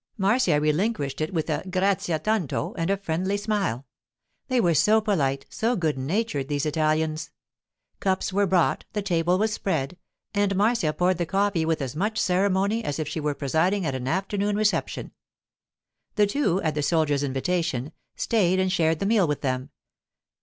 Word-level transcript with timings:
Marcia 0.17 0.59
relinquished 0.59 1.21
it 1.21 1.31
with 1.31 1.47
a 1.47 1.61
'Grazia 1.69 2.17
tanto' 2.17 2.73
and 2.75 2.89
a 2.89 2.97
friendly 2.97 3.37
smile. 3.37 3.85
They 4.47 4.59
were 4.59 4.73
so 4.73 4.99
polite, 4.99 5.45
so 5.51 5.75
good 5.75 5.95
natured, 5.95 6.47
these 6.47 6.65
Italians! 6.65 7.29
Cups 7.99 8.33
were 8.33 8.47
brought, 8.47 8.83
the 8.93 9.03
table 9.03 9.37
was 9.37 9.53
spread, 9.53 9.97
and 10.33 10.55
Marcia 10.55 10.91
poured 10.91 11.19
the 11.19 11.27
coffee 11.27 11.65
with 11.65 11.83
as 11.83 11.95
much 11.95 12.17
ceremony 12.17 12.83
as 12.83 12.97
if 12.97 13.07
she 13.07 13.19
were 13.19 13.35
presiding 13.35 13.85
at 13.85 13.93
an 13.93 14.07
afternoon 14.07 14.55
reception. 14.55 15.11
The 16.15 16.25
two, 16.25 16.59
at 16.63 16.73
the 16.73 16.81
soldiers' 16.81 17.21
invitation, 17.21 17.91
stayed 18.15 18.59
and 18.59 18.71
shared 18.71 18.97
the 19.01 19.05
meal 19.05 19.27
with 19.27 19.41
them. 19.41 19.69